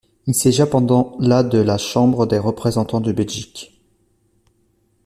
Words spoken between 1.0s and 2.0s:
la de la